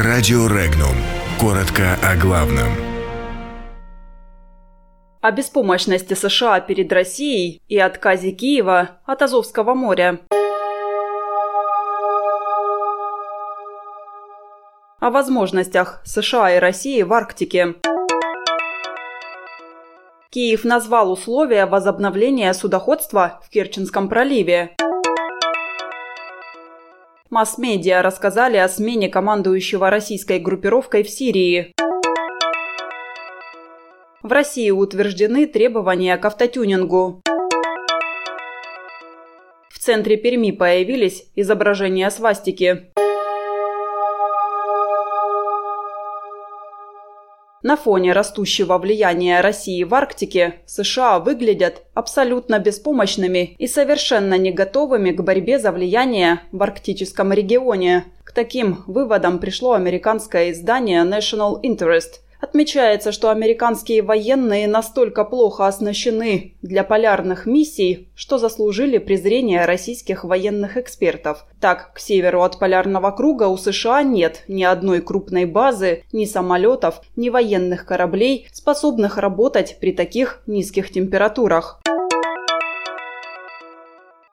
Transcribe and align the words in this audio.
Радио 0.00 0.46
Регнум. 0.46 0.94
Коротко 1.40 1.98
о 2.04 2.14
главном. 2.14 2.68
О 5.20 5.32
беспомощности 5.32 6.14
США 6.14 6.60
перед 6.60 6.92
Россией 6.92 7.62
и 7.66 7.80
отказе 7.80 8.30
Киева 8.30 9.00
от 9.04 9.22
Азовского 9.22 9.74
моря. 9.74 10.20
О 15.00 15.10
возможностях 15.10 16.00
США 16.04 16.54
и 16.54 16.60
России 16.60 17.02
в 17.02 17.12
Арктике. 17.12 17.74
Киев 20.30 20.62
назвал 20.62 21.10
условия 21.10 21.66
возобновления 21.66 22.54
судоходства 22.54 23.40
в 23.44 23.50
Керченском 23.50 24.08
проливе. 24.08 24.76
Масс-медиа 27.30 28.00
рассказали 28.00 28.56
о 28.56 28.66
смене 28.70 29.10
командующего 29.10 29.90
российской 29.90 30.38
группировкой 30.38 31.02
в 31.02 31.10
Сирии. 31.10 31.74
В 34.22 34.32
России 34.32 34.70
утверждены 34.70 35.46
требования 35.46 36.16
к 36.16 36.24
автотюнингу. 36.24 37.20
В 39.68 39.78
центре 39.78 40.16
Перми 40.16 40.52
появились 40.52 41.26
изображения 41.36 42.10
свастики. 42.10 42.90
На 47.62 47.76
фоне 47.76 48.12
растущего 48.12 48.78
влияния 48.78 49.40
России 49.40 49.82
в 49.82 49.92
Арктике 49.92 50.60
США 50.66 51.18
выглядят 51.18 51.82
абсолютно 51.92 52.60
беспомощными 52.60 53.56
и 53.58 53.66
совершенно 53.66 54.38
не 54.38 54.52
готовыми 54.52 55.10
к 55.10 55.20
борьбе 55.22 55.58
за 55.58 55.72
влияние 55.72 56.40
в 56.52 56.62
арктическом 56.62 57.32
регионе. 57.32 58.04
К 58.22 58.32
таким 58.32 58.84
выводам 58.86 59.40
пришло 59.40 59.72
американское 59.72 60.52
издание 60.52 61.02
National 61.02 61.60
Interest– 61.62 62.20
Отмечается, 62.40 63.10
что 63.10 63.30
американские 63.30 64.02
военные 64.02 64.68
настолько 64.68 65.24
плохо 65.24 65.66
оснащены 65.66 66.54
для 66.62 66.84
полярных 66.84 67.46
миссий, 67.46 68.08
что 68.14 68.38
заслужили 68.38 68.98
презрение 68.98 69.64
российских 69.64 70.22
военных 70.24 70.76
экспертов. 70.76 71.46
Так, 71.60 71.92
к 71.94 71.98
северу 71.98 72.42
от 72.42 72.58
полярного 72.58 73.10
круга 73.10 73.48
у 73.48 73.56
США 73.56 74.02
нет 74.04 74.44
ни 74.46 74.62
одной 74.62 75.00
крупной 75.00 75.46
базы, 75.46 76.04
ни 76.12 76.24
самолетов, 76.26 77.00
ни 77.16 77.28
военных 77.28 77.84
кораблей, 77.84 78.48
способных 78.52 79.18
работать 79.18 79.78
при 79.80 79.92
таких 79.92 80.42
низких 80.46 80.92
температурах. 80.92 81.80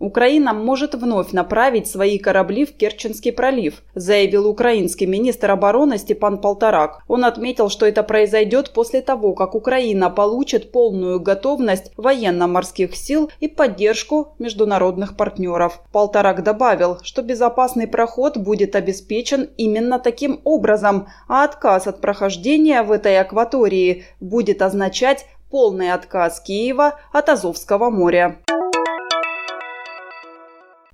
Украина 0.00 0.52
может 0.52 0.94
вновь 0.94 1.32
направить 1.32 1.86
свои 1.88 2.18
корабли 2.18 2.64
в 2.64 2.76
Керченский 2.76 3.32
пролив, 3.32 3.82
заявил 3.94 4.48
украинский 4.48 5.06
министр 5.06 5.52
обороны 5.52 5.98
Степан 5.98 6.38
Полторак. 6.38 7.02
Он 7.08 7.24
отметил, 7.24 7.68
что 7.68 7.86
это 7.86 8.02
произойдет 8.02 8.72
после 8.72 9.02
того, 9.02 9.34
как 9.34 9.54
Украина 9.54 10.10
получит 10.10 10.72
полную 10.72 11.20
готовность 11.20 11.92
военно-морских 11.96 12.96
сил 12.96 13.30
и 13.40 13.48
поддержку 13.48 14.34
международных 14.38 15.16
партнеров. 15.16 15.80
Полторак 15.92 16.42
добавил, 16.42 16.98
что 17.02 17.22
безопасный 17.22 17.86
проход 17.86 18.36
будет 18.36 18.74
обеспечен 18.74 19.50
именно 19.56 19.98
таким 19.98 20.40
образом, 20.44 21.06
а 21.28 21.44
отказ 21.44 21.86
от 21.86 22.00
прохождения 22.00 22.82
в 22.82 22.90
этой 22.90 23.18
акватории 23.18 24.04
будет 24.20 24.60
означать 24.62 25.26
полный 25.50 25.92
отказ 25.92 26.40
Киева 26.40 26.98
от 27.12 27.28
Азовского 27.28 27.88
моря. 27.88 28.40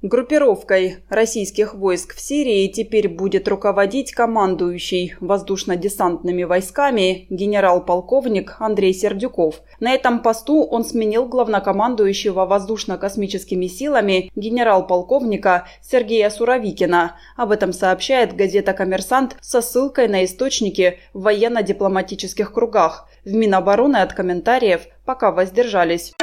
Группировкой 0.03 1.05
российских 1.11 1.75
войск 1.75 2.15
в 2.15 2.20
Сирии 2.23 2.69
теперь 2.69 3.06
будет 3.06 3.47
руководить 3.47 4.12
командующий 4.12 5.15
воздушно-десантными 5.20 6.45
войсками 6.45 7.27
генерал-полковник 7.29 8.56
Андрей 8.61 8.95
Сердюков. 8.95 9.60
На 9.78 9.93
этом 9.93 10.21
посту 10.21 10.65
он 10.65 10.87
сменил 10.87 11.27
главнокомандующего 11.27 12.47
воздушно-космическими 12.47 13.66
силами 13.66 14.33
генерал-полковника 14.37 15.66
Сергея 15.83 16.31
Суровикина. 16.31 17.16
Об 17.37 17.50
этом 17.50 17.75
сообщает 17.75 18.34
газета 18.34 18.72
«Коммерсант» 18.72 19.37
со 19.43 19.60
ссылкой 19.60 20.09
на 20.09 20.25
источники 20.25 20.99
в 21.12 21.25
военно-дипломатических 21.25 22.55
кругах. 22.55 23.06
В 23.27 23.34
Минобороны 23.34 23.99
от 23.99 24.15
комментариев 24.15 24.87
пока 25.05 25.31
воздержались. 25.31 26.15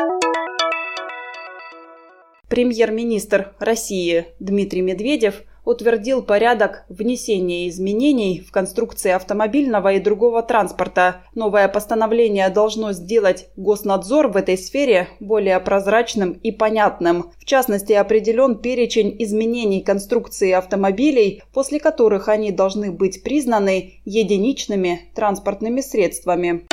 Премьер-министр 2.50 3.54
России 3.60 4.28
Дмитрий 4.40 4.82
Медведев 4.82 5.44
утвердил 5.66 6.24
порядок 6.24 6.86
внесения 6.88 7.68
изменений 7.68 8.40
в 8.40 8.52
конструкции 8.52 9.12
автомобильного 9.12 9.94
и 9.94 10.00
другого 10.00 10.42
транспорта. 10.42 11.24
Новое 11.36 11.68
постановление 11.68 12.48
должно 12.48 12.94
сделать 12.94 13.50
госнадзор 13.58 14.30
в 14.30 14.38
этой 14.38 14.58
сфере 14.58 15.10
более 15.20 15.60
прозрачным 15.60 16.32
и 16.32 16.52
понятным. 16.52 17.32
В 17.38 17.44
частности, 17.44 17.92
определен 17.92 18.56
перечень 18.56 19.14
изменений 19.20 19.82
конструкции 19.82 20.52
автомобилей, 20.52 21.44
после 21.54 21.82
которых 21.82 22.30
они 22.30 22.52
должны 22.52 22.92
быть 22.94 23.22
признаны 23.22 23.96
единичными 24.06 25.12
транспортными 25.16 25.82
средствами. 25.82 26.66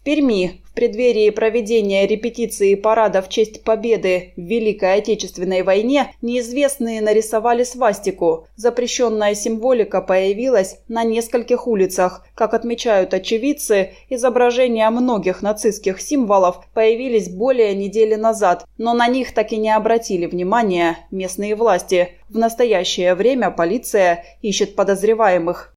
В 0.00 0.02
Перми 0.02 0.62
в 0.64 0.72
преддверии 0.72 1.28
проведения 1.28 2.06
репетиции 2.06 2.74
парада 2.74 3.20
в 3.20 3.28
честь 3.28 3.64
победы 3.64 4.32
в 4.34 4.40
Великой 4.40 4.94
Отечественной 4.94 5.62
войне 5.62 6.14
неизвестные 6.22 7.02
нарисовали 7.02 7.64
свастику. 7.64 8.46
Запрещенная 8.56 9.34
символика 9.34 10.00
появилась 10.00 10.78
на 10.88 11.04
нескольких 11.04 11.66
улицах. 11.66 12.24
Как 12.34 12.54
отмечают 12.54 13.12
очевидцы, 13.12 13.90
изображения 14.08 14.88
многих 14.88 15.42
нацистских 15.42 16.00
символов 16.00 16.64
появились 16.72 17.28
более 17.28 17.74
недели 17.74 18.14
назад, 18.14 18.64
но 18.78 18.94
на 18.94 19.06
них 19.06 19.34
так 19.34 19.52
и 19.52 19.58
не 19.58 19.70
обратили 19.70 20.24
внимания 20.24 20.96
местные 21.10 21.54
власти. 21.54 22.12
В 22.30 22.38
настоящее 22.38 23.14
время 23.14 23.50
полиция 23.50 24.24
ищет 24.40 24.76
подозреваемых. 24.76 25.76